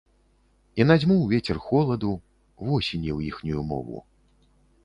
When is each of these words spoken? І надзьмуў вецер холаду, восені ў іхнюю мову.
І 0.81 0.85
надзьмуў 0.91 1.19
вецер 1.33 1.57
холаду, 1.67 2.11
восені 2.71 3.11
ў 3.17 3.33
іхнюю 3.33 3.61
мову. 3.75 4.03